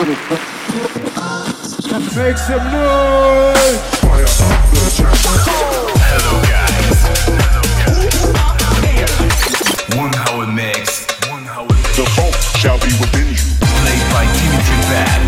Make 0.00 0.16
some 2.38 2.64
noise! 2.72 3.80
Hello 6.00 6.40
guys. 6.48 7.04
One 9.94 10.14
hour 10.14 10.46
mix. 10.46 11.06
One 11.28 11.46
hour 11.48 11.66
mix. 11.66 11.96
The 11.98 12.06
funk 12.16 12.34
shall 12.56 12.78
be 12.78 12.86
within 12.96 13.28
you. 13.28 13.44
Played 13.60 14.04
by 14.10 14.24
Dimitri 14.40 14.80
Bad. 14.88 15.20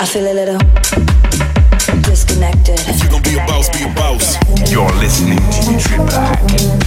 I 0.00 0.04
feel 0.04 0.26
a 0.26 0.34
little 0.34 0.58
disconnected. 2.02 2.80
If 2.88 3.00
you 3.04 3.10
gon' 3.10 3.22
be 3.22 3.36
a 3.36 3.46
boss, 3.46 3.68
be 3.68 3.84
a 3.84 3.94
boss. 3.94 4.36
You're 4.72 4.90
listening 4.94 5.38
to 5.38 5.60
Dimitri 5.60 5.98
Bad. 5.98 6.81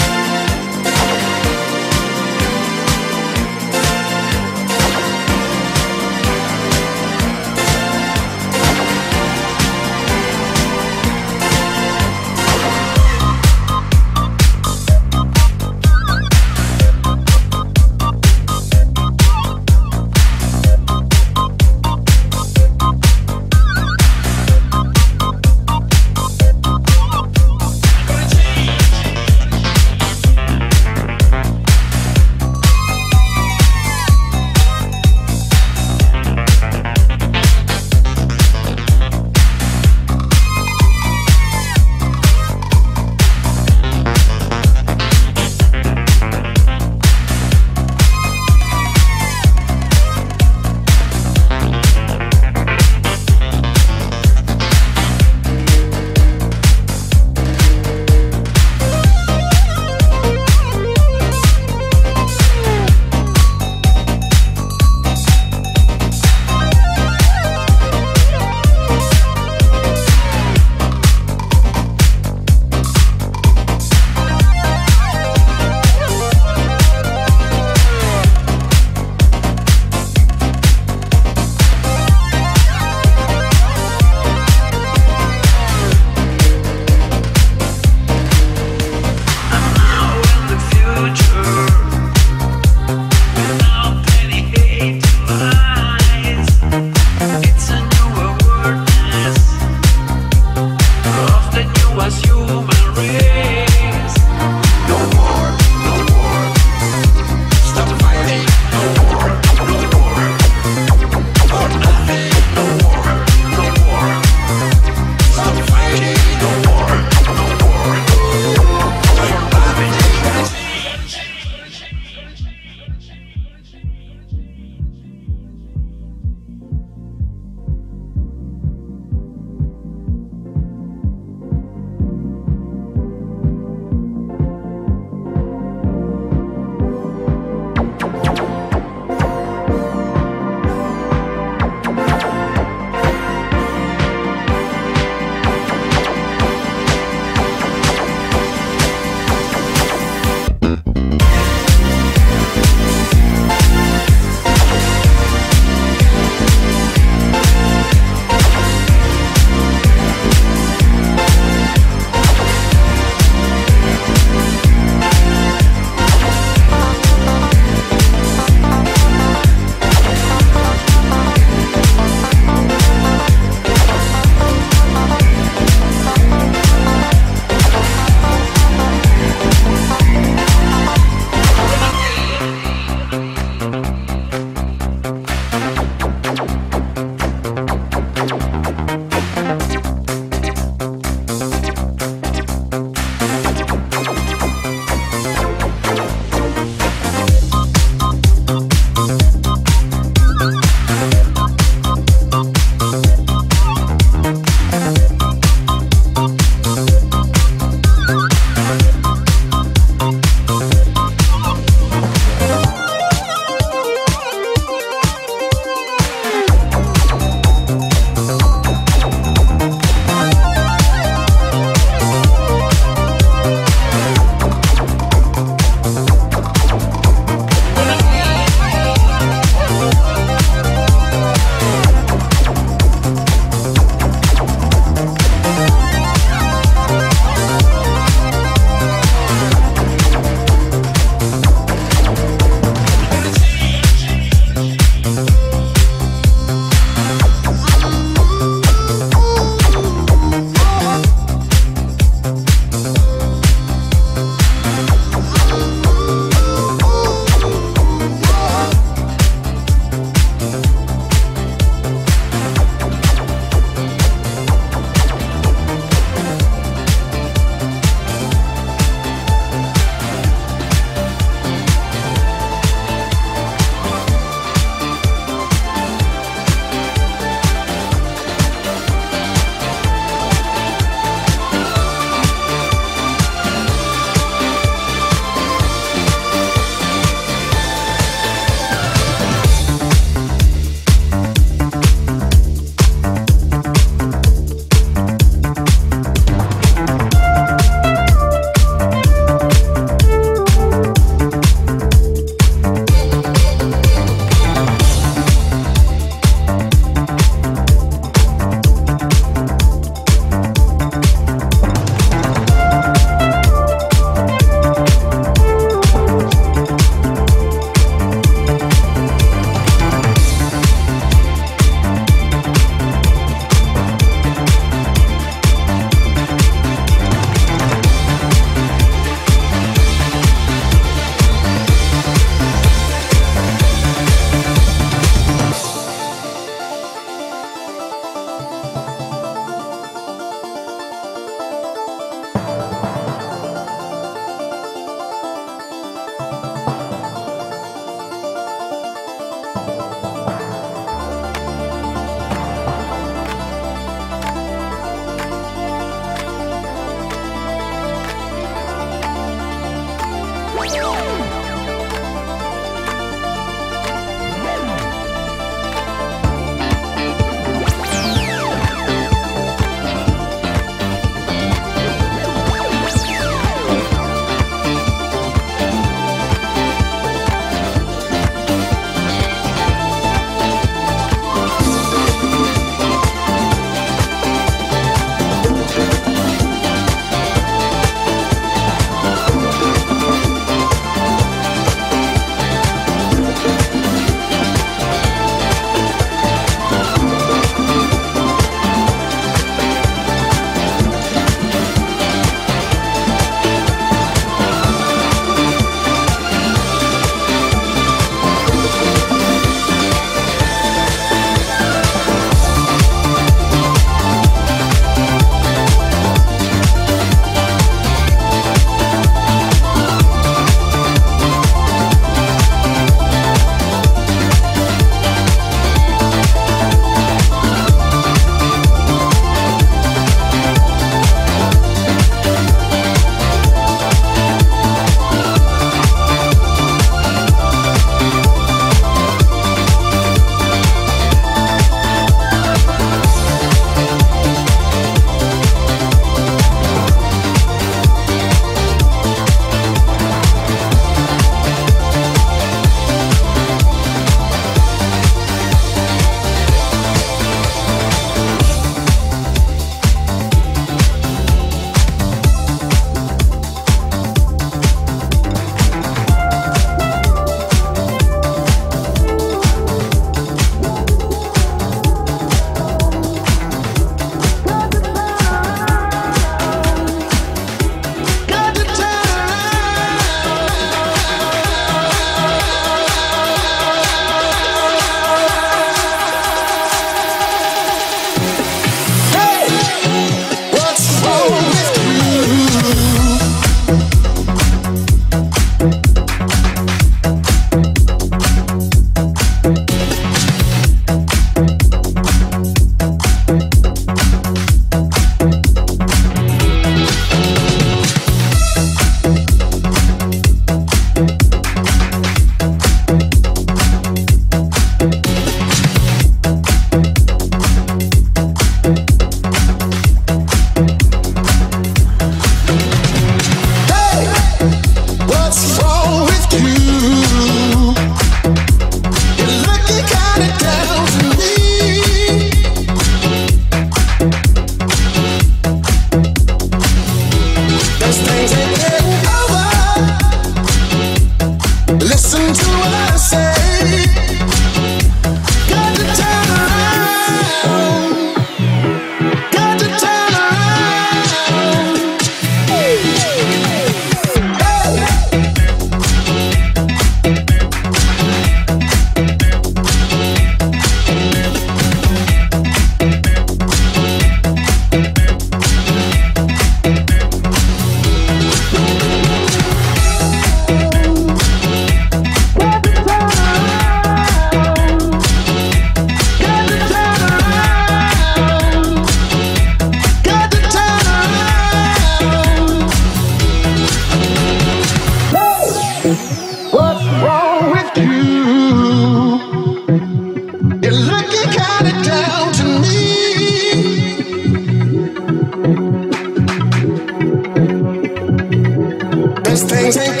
things 599.48 599.76
ain't 599.76 600.00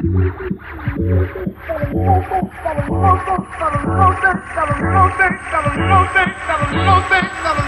Thank 0.00 0.34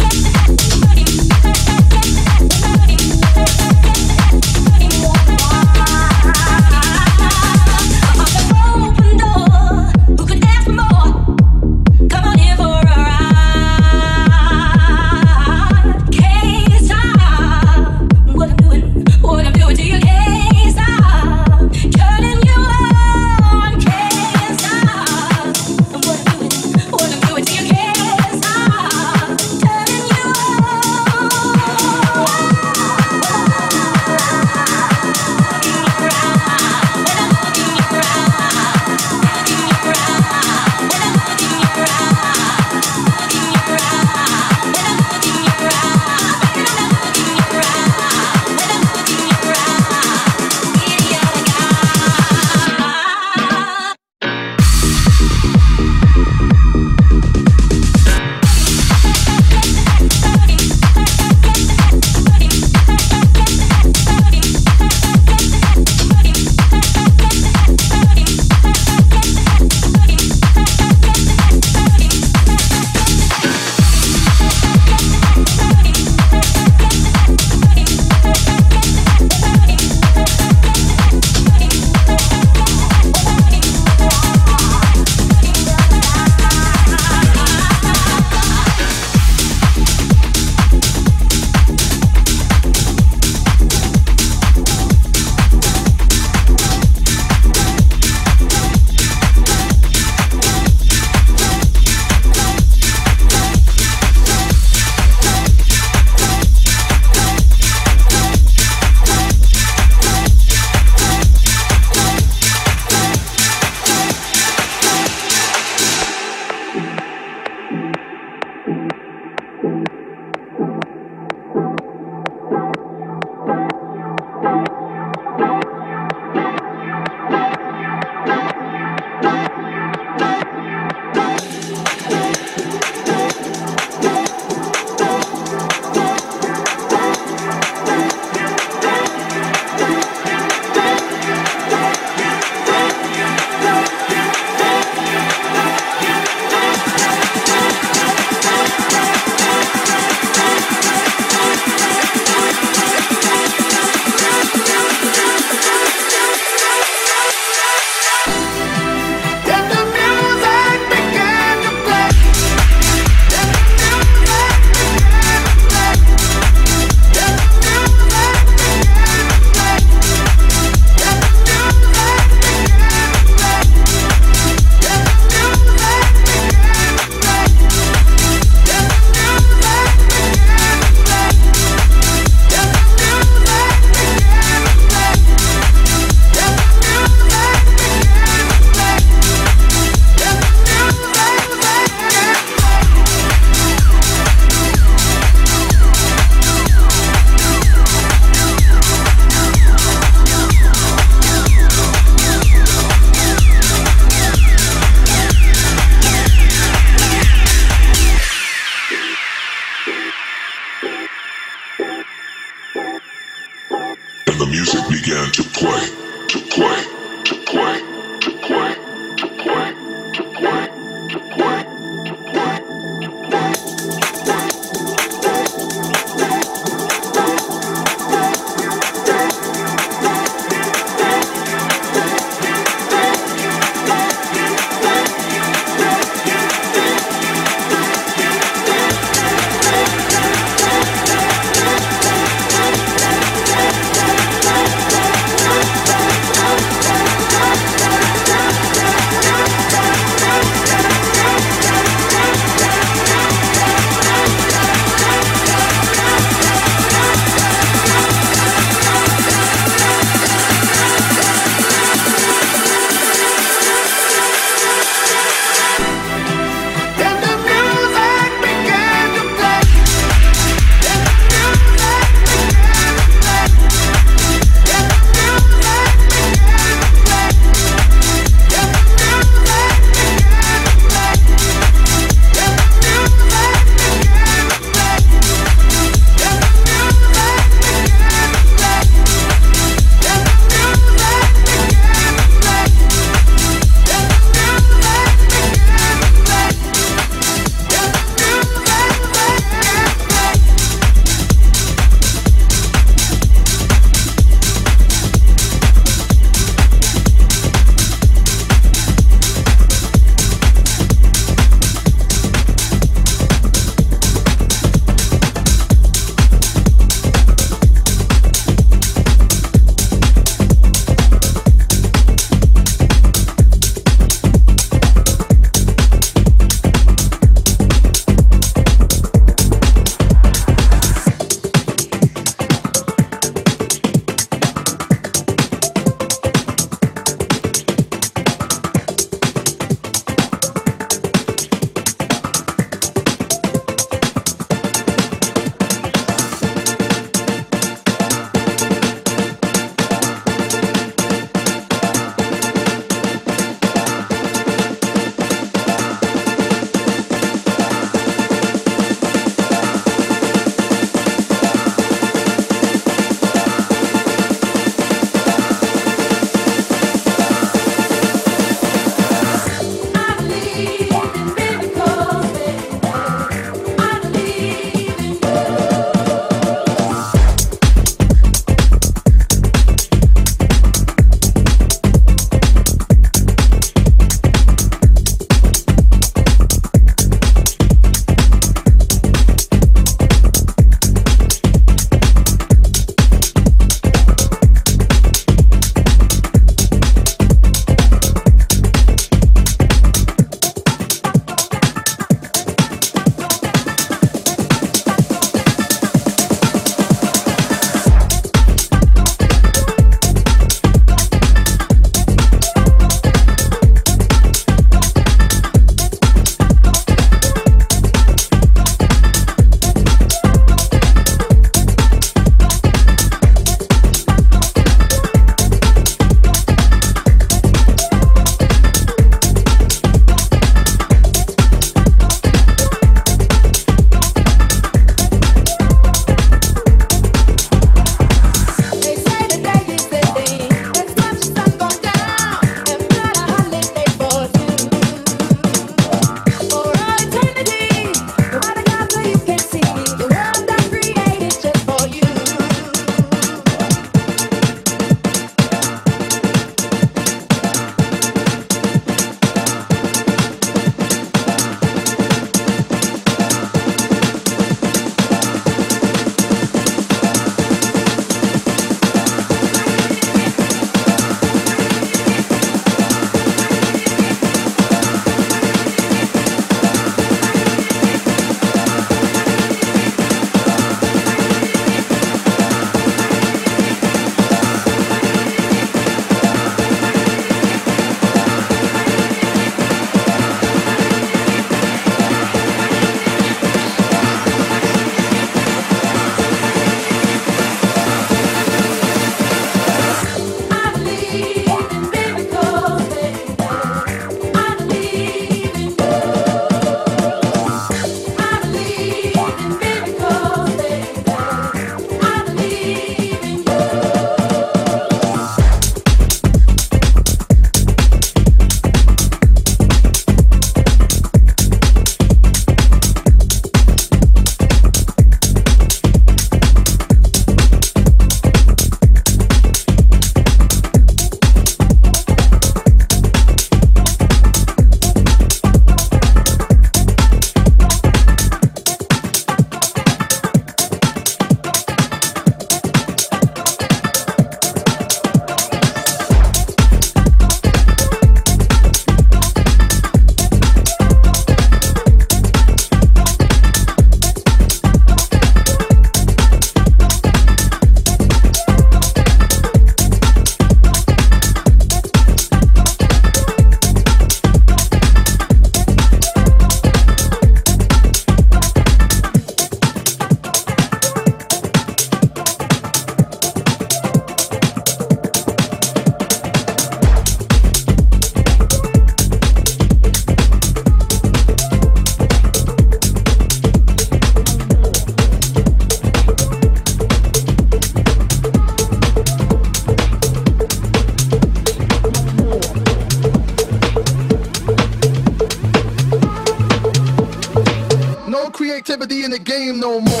Creativity 598.80 599.04
in 599.04 599.10
the 599.10 599.18
game 599.18 599.60
no 599.60 599.78
more. 599.78 600.00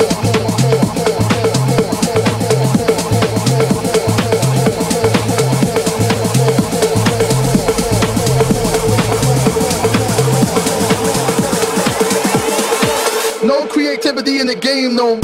No 13.44 13.66
creativity 13.66 14.40
in 14.40 14.46
the 14.46 14.54
game 14.54 14.96
no 14.96 15.20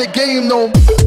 the 0.00 0.06
game 0.06 0.48
no 0.48 0.99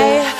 high. 0.00 0.39